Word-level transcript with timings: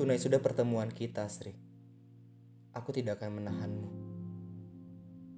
Tunai 0.00 0.16
sudah 0.16 0.40
pertemuan 0.40 0.88
kita, 0.88 1.28
Sri. 1.28 1.52
Aku 2.72 2.88
tidak 2.88 3.20
akan 3.20 3.36
menahanmu. 3.36 3.88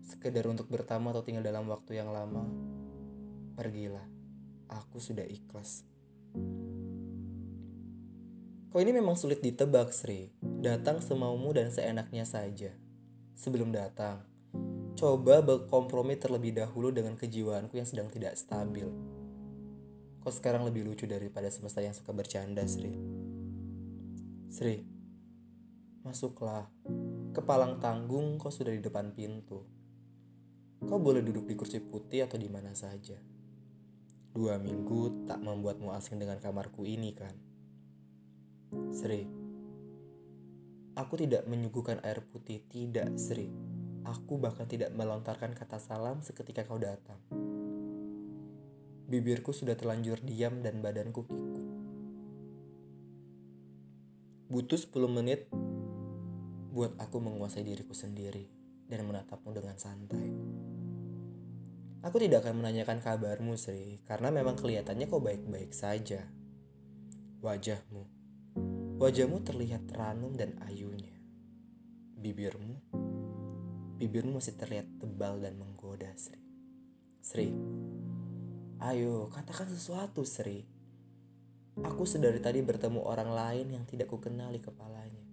Sekedar 0.06 0.46
untuk 0.46 0.70
bertamu 0.70 1.10
atau 1.10 1.26
tinggal 1.26 1.42
dalam 1.42 1.66
waktu 1.66 1.98
yang 1.98 2.14
lama, 2.14 2.46
pergilah. 3.58 4.06
Aku 4.70 5.02
sudah 5.02 5.26
ikhlas. 5.26 5.82
Kau 8.70 8.78
ini 8.78 8.94
memang 8.94 9.18
sulit 9.18 9.42
ditebak, 9.42 9.90
Sri. 9.90 10.30
Datang 10.38 11.02
semaumu 11.02 11.50
dan 11.50 11.74
seenaknya 11.74 12.22
saja. 12.22 12.70
Sebelum 13.34 13.74
datang, 13.74 14.22
coba 14.94 15.42
berkompromi 15.42 16.14
terlebih 16.14 16.54
dahulu 16.54 16.94
dengan 16.94 17.18
kejiwaanku 17.18 17.82
yang 17.82 17.88
sedang 17.90 18.06
tidak 18.14 18.38
stabil. 18.38 18.86
Kau 20.22 20.30
sekarang 20.30 20.62
lebih 20.62 20.86
lucu 20.86 21.10
daripada 21.10 21.50
semesta 21.50 21.82
yang 21.82 21.98
suka 21.98 22.14
bercanda, 22.14 22.62
Sri. 22.62 23.21
Sri, 24.52 24.84
masuklah. 26.04 26.68
Kepalang 27.32 27.80
tanggung 27.80 28.36
kau 28.36 28.52
sudah 28.52 28.68
di 28.68 28.84
depan 28.84 29.16
pintu. 29.16 29.64
Kau 30.84 31.00
boleh 31.00 31.24
duduk 31.24 31.48
di 31.48 31.56
kursi 31.56 31.80
putih 31.80 32.28
atau 32.28 32.36
di 32.36 32.52
mana 32.52 32.76
saja. 32.76 33.16
Dua 34.28 34.60
minggu 34.60 35.24
tak 35.24 35.40
membuatmu 35.40 35.96
asing 35.96 36.20
dengan 36.20 36.36
kamarku 36.36 36.84
ini 36.84 37.16
kan? 37.16 37.32
Sri, 38.92 39.24
aku 41.00 41.14
tidak 41.16 41.48
menyuguhkan 41.48 42.04
air 42.04 42.20
putih, 42.20 42.60
tidak 42.68 43.08
Sri. 43.16 43.48
Aku 44.04 44.36
bahkan 44.36 44.68
tidak 44.68 44.92
melontarkan 44.92 45.56
kata 45.56 45.80
salam 45.80 46.20
seketika 46.20 46.68
kau 46.68 46.76
datang. 46.76 47.24
Bibirku 49.08 49.56
sudah 49.56 49.80
terlanjur 49.80 50.20
diam 50.20 50.60
dan 50.60 50.84
badanku 50.84 51.24
kikuk. 51.24 51.61
Butuh 54.52 54.76
10 54.76 55.08
menit 55.08 55.48
buat 56.76 56.92
aku 57.00 57.24
menguasai 57.24 57.64
diriku 57.64 57.96
sendiri 57.96 58.52
dan 58.84 59.08
menatapmu 59.08 59.48
dengan 59.48 59.80
santai. 59.80 60.28
Aku 62.04 62.20
tidak 62.20 62.44
akan 62.44 62.60
menanyakan 62.60 63.00
kabarmu, 63.00 63.56
Sri, 63.56 64.04
karena 64.04 64.28
memang 64.28 64.60
kelihatannya 64.60 65.08
kau 65.08 65.24
baik-baik 65.24 65.72
saja. 65.72 66.28
Wajahmu, 67.40 68.04
wajahmu 69.00 69.40
terlihat 69.40 69.88
ranum 69.88 70.36
dan 70.36 70.60
ayunya. 70.68 71.16
Bibirmu, 72.20 72.76
bibirmu 73.96 74.36
masih 74.36 74.52
terlihat 74.60 74.84
tebal 75.00 75.40
dan 75.40 75.56
menggoda, 75.56 76.12
Sri. 76.20 76.44
Sri, 77.24 77.48
ayo 78.84 79.32
katakan 79.32 79.72
sesuatu, 79.72 80.28
Sri. 80.28 80.81
Aku 81.80 82.04
sedari 82.04 82.36
tadi 82.36 82.60
bertemu 82.60 83.00
orang 83.00 83.32
lain 83.32 83.72
yang 83.72 83.84
tidak 83.88 84.12
kukenali 84.12 84.60
kepalanya. 84.60 85.24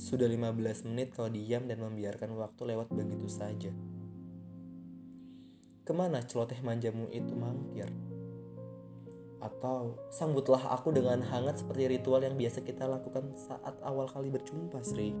Sudah 0.00 0.24
15 0.24 0.88
menit 0.88 1.12
kau 1.12 1.28
diam 1.28 1.68
dan 1.68 1.84
membiarkan 1.84 2.32
waktu 2.40 2.72
lewat 2.72 2.88
begitu 2.88 3.28
saja. 3.28 3.68
Ke 5.84 5.92
mana 5.92 6.24
celoteh 6.24 6.56
manjamu 6.64 7.12
itu 7.12 7.36
mangkir? 7.36 7.92
Atau 9.44 10.00
sambutlah 10.08 10.72
aku 10.72 10.88
dengan 10.88 11.20
hangat 11.28 11.60
seperti 11.60 12.00
ritual 12.00 12.24
yang 12.24 12.40
biasa 12.40 12.64
kita 12.64 12.88
lakukan 12.88 13.36
saat 13.36 13.76
awal 13.84 14.08
kali 14.08 14.32
berjumpa, 14.32 14.80
Sri. 14.88 15.12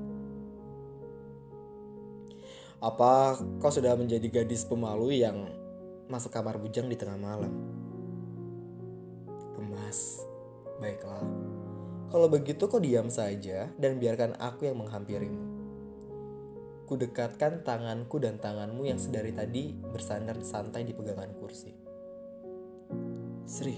Apa 2.80 3.36
kau 3.60 3.68
sudah 3.68 3.92
menjadi 4.00 4.32
gadis 4.32 4.64
pemalu 4.64 5.20
yang 5.20 5.52
masuk 6.08 6.32
kamar 6.32 6.56
bujang 6.56 6.88
di 6.88 6.96
tengah 6.96 7.20
malam? 7.20 7.52
Gemas. 9.58 10.22
Baiklah. 10.78 11.26
Kalau 12.08 12.30
begitu 12.30 12.70
kau 12.70 12.78
diam 12.78 13.10
saja 13.10 13.66
dan 13.74 13.98
biarkan 13.98 14.38
aku 14.38 14.70
yang 14.70 14.78
menghampirimu. 14.78 15.42
Ku 16.86 16.96
dekatkan 16.96 17.66
tanganku 17.66 18.16
dan 18.22 18.40
tanganmu 18.40 18.86
yang 18.86 18.96
sedari 18.96 19.34
tadi 19.34 19.76
bersandar 19.76 20.40
santai 20.40 20.86
di 20.86 20.94
pegangan 20.96 21.34
kursi. 21.36 21.74
Sri, 23.44 23.76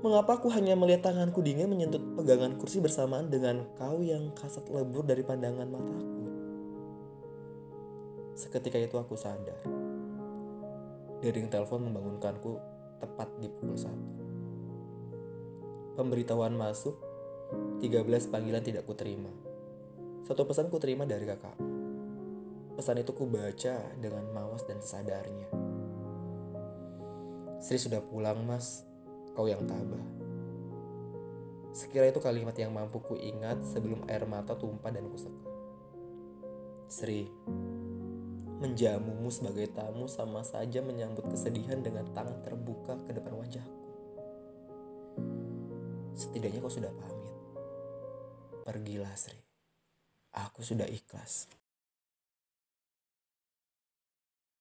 mengapa 0.00 0.40
aku 0.40 0.48
hanya 0.54 0.72
melihat 0.72 1.12
tanganku 1.12 1.44
dingin 1.44 1.68
menyentuh 1.68 2.00
pegangan 2.16 2.56
kursi 2.56 2.80
bersamaan 2.80 3.28
dengan 3.28 3.66
kau 3.76 4.00
yang 4.00 4.32
kasat 4.32 4.64
lebur 4.72 5.04
dari 5.04 5.20
pandangan 5.20 5.68
mataku? 5.68 6.24
Seketika 8.32 8.80
itu 8.80 8.96
aku 8.96 9.18
sadar. 9.18 9.60
Dering 11.20 11.52
telepon 11.52 11.92
membangunkanku 11.92 12.56
tepat 13.04 13.28
di 13.36 13.52
pukul 13.52 13.76
satu. 13.76 14.21
Pemberitahuan 15.92 16.56
masuk, 16.56 16.96
13 17.84 18.32
panggilan 18.32 18.64
tidak 18.64 18.88
kuterima. 18.88 19.28
Satu 20.24 20.48
pesan 20.48 20.72
kuterima 20.72 21.04
dari 21.04 21.28
kakak. 21.28 21.52
Pesan 22.72 23.04
itu 23.04 23.12
kubaca 23.12 23.76
dengan 24.00 24.24
mawas 24.32 24.64
dan 24.64 24.80
sesadarnya. 24.80 25.52
Sri 27.60 27.76
sudah 27.76 28.00
pulang 28.00 28.40
mas, 28.48 28.88
kau 29.36 29.44
yang 29.44 29.68
tabah. 29.68 30.00
Sekira 31.76 32.08
itu 32.08 32.24
kalimat 32.24 32.56
yang 32.56 32.72
mampu 32.72 33.00
ku 33.04 33.12
ingat 33.12 33.60
sebelum 33.60 34.08
air 34.08 34.24
mata 34.24 34.56
tumpah 34.56 34.88
dan 34.88 35.04
kuseka. 35.12 35.52
Sri, 36.88 37.28
menjamumu 38.64 39.28
sebagai 39.28 39.68
tamu 39.76 40.08
sama 40.08 40.40
saja 40.40 40.80
menyambut 40.80 41.28
kesedihan 41.28 41.84
dengan 41.84 42.08
tangan 42.16 42.40
terbuka 42.40 42.96
ke 43.04 43.16
depan 43.16 43.31
Setidaknya 46.32 46.64
kau 46.64 46.72
sudah 46.72 46.88
pamit. 46.96 47.36
Pergilah 48.64 49.12
Sri. 49.20 49.36
Aku 50.32 50.64
sudah 50.64 50.88
ikhlas. 50.88 51.44